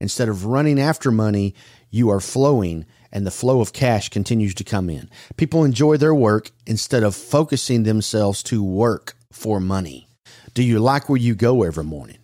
Instead 0.00 0.28
of 0.28 0.46
running 0.46 0.80
after 0.80 1.10
money, 1.10 1.54
you 1.90 2.08
are 2.08 2.20
flowing 2.20 2.86
and 3.12 3.26
the 3.26 3.30
flow 3.30 3.60
of 3.60 3.72
cash 3.72 4.08
continues 4.08 4.54
to 4.54 4.64
come 4.64 4.90
in. 4.90 5.10
People 5.36 5.64
enjoy 5.64 5.96
their 5.96 6.14
work 6.14 6.50
instead 6.66 7.02
of 7.02 7.14
focusing 7.14 7.82
themselves 7.82 8.42
to 8.44 8.62
work 8.62 9.14
for 9.32 9.60
money. 9.60 10.08
Do 10.54 10.62
you 10.62 10.78
like 10.78 11.08
where 11.08 11.18
you 11.18 11.34
go 11.34 11.62
every 11.62 11.84
morning? 11.84 12.18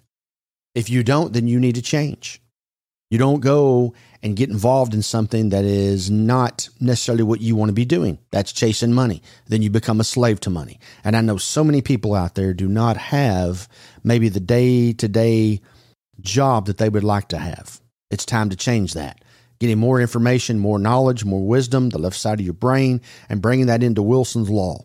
If 0.75 0.90
you 0.90 1.02
don't, 1.02 1.32
then 1.32 1.46
you 1.46 1.61
need 1.61 1.76
to 1.76 1.82
change. 1.82 2.40
You 3.11 3.18
don't 3.18 3.40
go 3.40 3.94
and 4.23 4.34
get 4.34 4.50
involved 4.50 4.94
in 4.94 5.02
something 5.02 5.50
that 5.50 5.64
is 5.64 6.11
not 6.11 6.68
necessarily 6.80 7.23
what 7.23 7.40
you 7.40 7.54
want 7.54 7.68
to 7.68 7.75
be 7.75 7.84
doing. 7.84 8.18
That's 8.32 8.52
chasing 8.52 8.92
money. 8.92 9.23
Then 9.46 9.62
you 9.62 9.70
become 9.70 10.00
a 10.00 10.04
slave 10.04 10.40
to 10.40 10.50
money. 10.50 10.80
And 11.04 11.14
I 11.14 11.20
know 11.20 11.37
so 11.37 11.62
many 11.62 11.82
people 11.82 12.14
out 12.14 12.34
there 12.34 12.54
do 12.54 12.66
not 12.66 12.96
have 12.96 13.68
maybe 14.02 14.28
the 14.28 14.40
day 14.40 14.94
to 14.94 15.06
day 15.06 15.61
job 16.20 16.66
that 16.66 16.78
they 16.78 16.88
would 16.88 17.04
like 17.04 17.28
to 17.28 17.38
have. 17.38 17.80
It's 18.11 18.25
time 18.25 18.50
to 18.50 18.56
change 18.56 18.94
that. 18.94 19.23
Getting 19.61 19.78
more 19.78 20.00
information, 20.00 20.58
more 20.58 20.78
knowledge, 20.78 21.25
more 21.25 21.46
wisdom, 21.46 21.90
the 21.90 21.99
left 21.99 22.16
side 22.16 22.40
of 22.40 22.44
your 22.44 22.54
brain, 22.54 23.00
and 23.28 23.42
bringing 23.42 23.66
that 23.66 23.82
into 23.82 24.02
Wilson's 24.02 24.50
Law. 24.50 24.84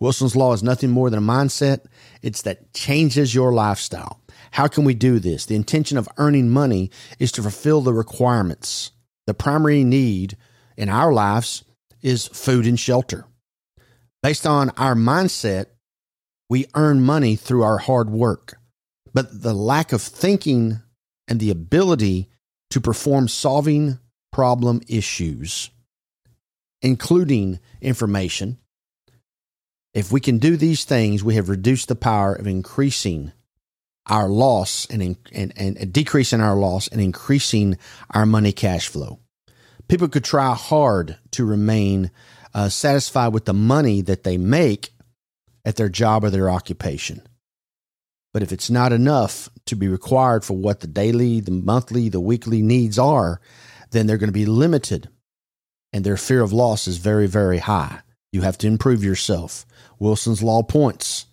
Wilson's 0.00 0.34
Law 0.34 0.54
is 0.54 0.62
nothing 0.62 0.90
more 0.90 1.10
than 1.10 1.18
a 1.18 1.22
mindset, 1.22 1.84
it's 2.22 2.42
that 2.42 2.72
changes 2.72 3.34
your 3.34 3.52
lifestyle. 3.52 4.20
How 4.52 4.66
can 4.66 4.84
we 4.84 4.94
do 4.94 5.18
this? 5.18 5.46
The 5.46 5.54
intention 5.54 5.98
of 5.98 6.08
earning 6.16 6.48
money 6.48 6.90
is 7.18 7.30
to 7.32 7.42
fulfill 7.42 7.82
the 7.82 7.92
requirements. 7.92 8.92
The 9.26 9.34
primary 9.34 9.84
need 9.84 10.36
in 10.76 10.88
our 10.88 11.12
lives 11.12 11.64
is 12.02 12.26
food 12.28 12.66
and 12.66 12.80
shelter. 12.80 13.26
Based 14.22 14.46
on 14.46 14.70
our 14.70 14.94
mindset, 14.94 15.66
we 16.48 16.66
earn 16.74 17.02
money 17.02 17.36
through 17.36 17.62
our 17.62 17.78
hard 17.78 18.10
work. 18.10 18.58
But 19.12 19.42
the 19.42 19.54
lack 19.54 19.92
of 19.92 20.02
thinking 20.02 20.80
and 21.28 21.38
the 21.40 21.50
ability 21.50 22.28
to 22.70 22.80
perform 22.80 23.28
solving 23.28 23.98
problem 24.32 24.80
issues, 24.88 25.70
including 26.82 27.60
information, 27.80 28.58
if 30.00 30.10
we 30.10 30.20
can 30.20 30.38
do 30.38 30.56
these 30.56 30.84
things, 30.84 31.22
we 31.22 31.34
have 31.34 31.50
reduced 31.50 31.88
the 31.88 31.94
power 31.94 32.34
of 32.34 32.46
increasing 32.46 33.32
our 34.06 34.28
loss 34.28 34.86
and, 34.86 35.16
and, 35.30 35.52
and 35.56 35.92
decreasing 35.92 36.40
our 36.40 36.56
loss 36.56 36.88
and 36.88 37.02
increasing 37.02 37.76
our 38.14 38.24
money 38.24 38.50
cash 38.50 38.88
flow. 38.88 39.20
People 39.88 40.08
could 40.08 40.24
try 40.24 40.54
hard 40.54 41.18
to 41.32 41.44
remain 41.44 42.10
uh, 42.54 42.70
satisfied 42.70 43.34
with 43.34 43.44
the 43.44 43.52
money 43.52 44.00
that 44.00 44.24
they 44.24 44.38
make 44.38 44.90
at 45.66 45.76
their 45.76 45.90
job 45.90 46.24
or 46.24 46.30
their 46.30 46.48
occupation. 46.48 47.20
But 48.32 48.42
if 48.42 48.52
it's 48.52 48.70
not 48.70 48.94
enough 48.94 49.50
to 49.66 49.76
be 49.76 49.86
required 49.86 50.46
for 50.46 50.56
what 50.56 50.80
the 50.80 50.86
daily, 50.86 51.40
the 51.40 51.50
monthly, 51.50 52.08
the 52.08 52.20
weekly 52.20 52.62
needs 52.62 52.98
are, 52.98 53.38
then 53.90 54.06
they're 54.06 54.16
going 54.16 54.28
to 54.28 54.32
be 54.32 54.46
limited 54.46 55.10
and 55.92 56.04
their 56.04 56.16
fear 56.16 56.40
of 56.40 56.54
loss 56.54 56.88
is 56.88 56.96
very, 56.96 57.26
very 57.26 57.58
high. 57.58 58.00
You 58.32 58.42
have 58.42 58.58
to 58.58 58.66
improve 58.66 59.02
yourself. 59.02 59.66
Wilson's 59.98 60.42
Law 60.42 60.62
points 60.62 61.26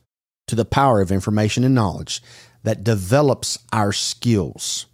to 0.47 0.55
the 0.55 0.65
power 0.65 1.01
of 1.01 1.11
information 1.11 1.63
and 1.63 1.75
knowledge 1.75 2.21
that 2.63 2.83
develops 2.83 3.59
our 3.71 3.91
skills 3.91 4.87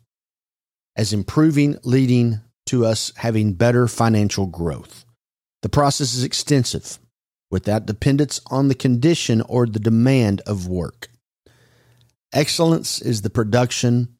as 0.96 1.14
improving, 1.14 1.78
leading 1.84 2.42
to 2.68 2.86
us 2.86 3.12
having 3.18 3.54
better 3.54 3.88
financial 3.88 4.46
growth. 4.46 5.06
The 5.62 5.70
process 5.70 6.14
is 6.14 6.24
extensive 6.24 7.00
without 7.50 7.86
dependence 7.86 8.42
on 8.48 8.68
the 8.68 8.76
condition 8.76 9.42
or 9.42 9.66
the 9.66 9.80
demand 9.80 10.42
of 10.42 10.68
work. 10.68 11.10
Excellence 12.34 13.02
is 13.02 13.22
the 13.22 13.30
production 13.30 14.18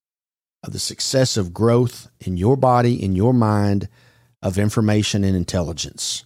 of 0.64 0.72
the 0.72 0.80
success 0.80 1.36
of 1.36 1.54
growth 1.54 2.10
in 2.22 2.38
your 2.38 2.56
body, 2.56 3.04
in 3.04 3.16
your 3.16 3.34
mind, 3.34 3.90
of 4.42 4.58
information 4.58 5.24
and 5.24 5.36
intelligence. 5.36 6.26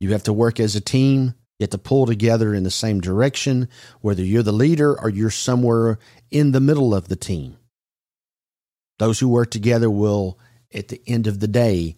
You 0.00 0.12
have 0.12 0.24
to 0.24 0.32
work 0.32 0.60
as 0.60 0.76
a 0.76 0.80
team. 0.80 1.34
You 1.58 1.64
have 1.64 1.70
to 1.70 1.78
pull 1.78 2.06
together 2.06 2.54
in 2.54 2.62
the 2.62 2.70
same 2.70 3.00
direction, 3.00 3.68
whether 4.00 4.22
you're 4.22 4.44
the 4.44 4.52
leader 4.52 4.98
or 4.98 5.08
you're 5.08 5.30
somewhere 5.30 5.98
in 6.30 6.52
the 6.52 6.60
middle 6.60 6.94
of 6.94 7.08
the 7.08 7.16
team. 7.16 7.56
Those 8.98 9.18
who 9.18 9.28
work 9.28 9.50
together 9.50 9.90
will 9.90 10.38
at 10.72 10.88
the 10.88 11.00
end 11.06 11.26
of 11.26 11.40
the 11.40 11.48
day, 11.48 11.96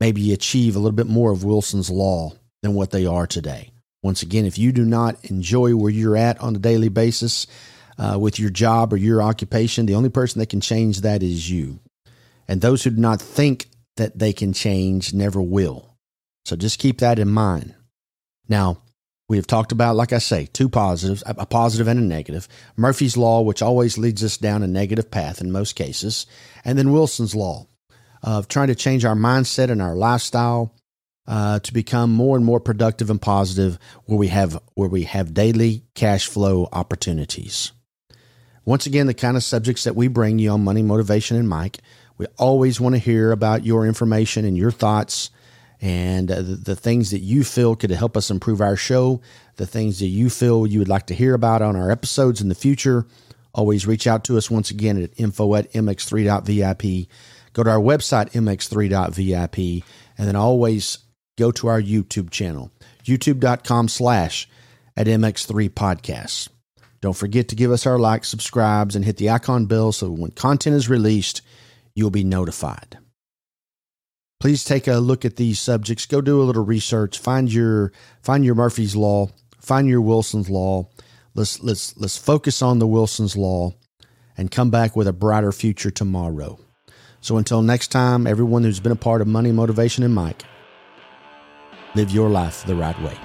maybe 0.00 0.32
achieve 0.32 0.76
a 0.76 0.78
little 0.78 0.96
bit 0.96 1.06
more 1.06 1.32
of 1.32 1.44
Wilson's 1.44 1.90
Law 1.90 2.32
than 2.62 2.74
what 2.74 2.90
they 2.90 3.06
are 3.06 3.26
today. 3.26 3.70
Once 4.02 4.22
again, 4.22 4.44
if 4.44 4.58
you 4.58 4.72
do 4.72 4.84
not 4.84 5.24
enjoy 5.26 5.76
where 5.76 5.90
you're 5.90 6.16
at 6.16 6.40
on 6.40 6.56
a 6.56 6.58
daily 6.58 6.88
basis 6.88 7.46
uh, 7.98 8.18
with 8.18 8.38
your 8.38 8.50
job 8.50 8.92
or 8.92 8.96
your 8.96 9.22
occupation, 9.22 9.86
the 9.86 9.94
only 9.94 10.08
person 10.08 10.38
that 10.38 10.48
can 10.48 10.60
change 10.60 11.02
that 11.02 11.22
is 11.22 11.50
you. 11.50 11.78
And 12.48 12.60
those 12.60 12.82
who 12.82 12.90
do 12.90 13.00
not 13.00 13.20
think 13.20 13.68
that 13.96 14.18
they 14.18 14.32
can 14.32 14.52
change 14.52 15.14
never 15.14 15.40
will. 15.40 15.91
So 16.44 16.56
just 16.56 16.78
keep 16.78 16.98
that 16.98 17.18
in 17.18 17.28
mind. 17.28 17.74
Now, 18.48 18.82
we 19.28 19.36
have 19.38 19.46
talked 19.46 19.72
about, 19.72 19.96
like 19.96 20.12
I 20.12 20.18
say, 20.18 20.46
two 20.52 20.68
positives, 20.68 21.22
a 21.24 21.46
positive 21.46 21.88
and 21.88 21.98
a 21.98 22.02
negative. 22.02 22.48
Murphy's 22.76 23.16
Law, 23.16 23.40
which 23.40 23.62
always 23.62 23.96
leads 23.96 24.22
us 24.22 24.36
down 24.36 24.62
a 24.62 24.66
negative 24.66 25.10
path 25.10 25.40
in 25.40 25.50
most 25.50 25.74
cases, 25.74 26.26
and 26.64 26.78
then 26.78 26.92
Wilson's 26.92 27.34
Law 27.34 27.66
of 28.22 28.46
trying 28.48 28.68
to 28.68 28.74
change 28.74 29.04
our 29.04 29.14
mindset 29.14 29.70
and 29.70 29.80
our 29.80 29.96
lifestyle 29.96 30.74
uh, 31.26 31.60
to 31.60 31.72
become 31.72 32.12
more 32.12 32.36
and 32.36 32.44
more 32.44 32.60
productive 32.60 33.08
and 33.08 33.22
positive, 33.22 33.78
where 34.04 34.18
we 34.18 34.28
have 34.28 34.60
where 34.74 34.88
we 34.88 35.04
have 35.04 35.32
daily 35.32 35.84
cash 35.94 36.26
flow 36.26 36.68
opportunities. 36.72 37.72
Once 38.64 38.86
again, 38.86 39.06
the 39.06 39.14
kind 39.14 39.36
of 39.36 39.42
subjects 39.42 39.84
that 39.84 39.96
we 39.96 40.08
bring 40.08 40.38
you 40.38 40.50
on 40.50 40.62
Money 40.62 40.82
Motivation 40.82 41.36
and 41.36 41.48
Mike, 41.48 41.78
we 42.18 42.26
always 42.38 42.80
want 42.80 42.94
to 42.94 43.00
hear 43.00 43.32
about 43.32 43.64
your 43.64 43.86
information 43.86 44.44
and 44.44 44.58
your 44.58 44.70
thoughts 44.70 45.30
and 45.82 46.30
uh, 46.30 46.36
the, 46.36 46.54
the, 46.54 46.76
things 46.76 47.10
that 47.10 47.18
you 47.18 47.42
feel 47.42 47.74
could 47.74 47.90
help 47.90 48.16
us 48.16 48.30
improve 48.30 48.60
our 48.60 48.76
show, 48.76 49.20
the 49.56 49.66
things 49.66 49.98
that 49.98 50.06
you 50.06 50.30
feel 50.30 50.64
you 50.64 50.78
would 50.78 50.88
like 50.88 51.06
to 51.08 51.14
hear 51.14 51.34
about 51.34 51.60
on 51.60 51.74
our 51.74 51.90
episodes 51.90 52.40
in 52.40 52.48
the 52.48 52.54
future. 52.54 53.04
Always 53.52 53.84
reach 53.84 54.06
out 54.06 54.22
to 54.24 54.38
us 54.38 54.48
once 54.48 54.70
again 54.70 55.02
at 55.02 55.10
info 55.16 55.56
at 55.56 55.72
mx3.vip. 55.72 57.08
Go 57.52 57.62
to 57.64 57.70
our 57.70 57.80
website, 57.80 58.30
mx3.vip, 58.30 59.84
and 60.16 60.28
then 60.28 60.36
always 60.36 60.98
go 61.36 61.50
to 61.50 61.66
our 61.66 61.82
YouTube 61.82 62.30
channel, 62.30 62.70
youtube.com 63.04 63.88
slash 63.88 64.48
at 64.96 65.08
mx3 65.08 65.68
podcasts. 65.70 66.48
Don't 67.00 67.16
forget 67.16 67.48
to 67.48 67.56
give 67.56 67.72
us 67.72 67.86
our 67.86 67.98
likes, 67.98 68.28
subscribes, 68.28 68.94
and 68.94 69.04
hit 69.04 69.16
the 69.16 69.30
icon 69.30 69.66
bell 69.66 69.90
so 69.90 70.10
when 70.10 70.30
content 70.30 70.76
is 70.76 70.88
released, 70.88 71.42
you'll 71.96 72.10
be 72.10 72.22
notified. 72.22 72.98
Please 74.42 74.64
take 74.64 74.88
a 74.88 74.94
look 74.94 75.24
at 75.24 75.36
these 75.36 75.60
subjects. 75.60 76.04
Go 76.04 76.20
do 76.20 76.42
a 76.42 76.42
little 76.42 76.64
research. 76.64 77.16
Find 77.16 77.52
your 77.52 77.92
find 78.22 78.44
your 78.44 78.56
Murphy's 78.56 78.96
law. 78.96 79.28
Find 79.60 79.86
your 79.86 80.00
Wilson's 80.00 80.50
law. 80.50 80.88
Let's 81.36 81.62
let's 81.62 81.96
let's 81.96 82.18
focus 82.18 82.60
on 82.60 82.80
the 82.80 82.86
Wilson's 82.88 83.36
law 83.36 83.74
and 84.36 84.50
come 84.50 84.68
back 84.68 84.96
with 84.96 85.06
a 85.06 85.12
brighter 85.12 85.52
future 85.52 85.92
tomorrow. 85.92 86.58
So 87.20 87.36
until 87.36 87.62
next 87.62 87.92
time, 87.92 88.26
everyone 88.26 88.64
who's 88.64 88.80
been 88.80 88.90
a 88.90 88.96
part 88.96 89.20
of 89.20 89.28
Money 89.28 89.52
Motivation 89.52 90.02
and 90.02 90.12
Mike, 90.12 90.42
live 91.94 92.10
your 92.10 92.28
life 92.28 92.66
the 92.66 92.74
right 92.74 93.00
way. 93.00 93.16